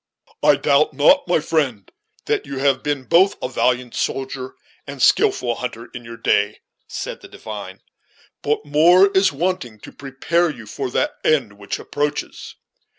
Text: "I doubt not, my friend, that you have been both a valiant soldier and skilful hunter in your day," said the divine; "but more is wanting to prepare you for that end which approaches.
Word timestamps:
"I 0.41 0.55
doubt 0.55 0.93
not, 0.95 1.27
my 1.27 1.39
friend, 1.39 1.87
that 2.25 2.47
you 2.47 2.57
have 2.57 2.81
been 2.81 3.03
both 3.03 3.35
a 3.39 3.47
valiant 3.47 3.93
soldier 3.93 4.55
and 4.87 4.99
skilful 4.99 5.53
hunter 5.53 5.91
in 5.93 6.05
your 6.05 6.17
day," 6.17 6.61
said 6.87 7.21
the 7.21 7.27
divine; 7.27 7.83
"but 8.41 8.65
more 8.65 9.11
is 9.11 9.31
wanting 9.31 9.79
to 9.81 9.91
prepare 9.91 10.49
you 10.49 10.65
for 10.65 10.89
that 10.89 11.17
end 11.23 11.53
which 11.59 11.77
approaches. 11.77 12.55